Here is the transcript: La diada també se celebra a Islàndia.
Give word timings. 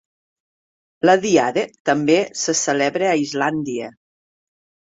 La 1.09 1.15
diada 1.25 1.65
també 1.91 2.17
se 2.45 2.57
celebra 2.63 3.11
a 3.13 3.21
Islàndia. 3.27 3.93